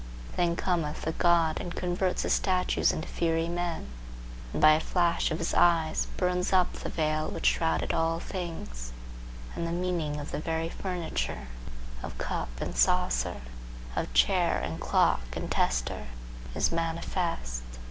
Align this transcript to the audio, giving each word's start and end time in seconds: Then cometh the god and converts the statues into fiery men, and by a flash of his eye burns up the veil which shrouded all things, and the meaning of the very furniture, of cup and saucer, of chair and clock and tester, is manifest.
Then 0.35 0.55
cometh 0.55 1.03
the 1.03 1.11
god 1.11 1.59
and 1.61 1.75
converts 1.75 2.23
the 2.23 2.31
statues 2.31 2.91
into 2.91 3.07
fiery 3.07 3.47
men, 3.47 3.85
and 4.51 4.59
by 4.59 4.71
a 4.73 4.79
flash 4.79 5.29
of 5.29 5.37
his 5.37 5.53
eye 5.53 5.93
burns 6.17 6.51
up 6.51 6.73
the 6.73 6.89
veil 6.89 7.27
which 7.29 7.45
shrouded 7.45 7.93
all 7.93 8.19
things, 8.19 8.93
and 9.55 9.67
the 9.67 9.71
meaning 9.71 10.19
of 10.19 10.31
the 10.31 10.39
very 10.39 10.69
furniture, 10.69 11.49
of 12.01 12.17
cup 12.17 12.49
and 12.59 12.75
saucer, 12.75 13.41
of 13.95 14.11
chair 14.15 14.57
and 14.57 14.79
clock 14.81 15.21
and 15.35 15.51
tester, 15.51 16.07
is 16.55 16.71
manifest. 16.71 17.61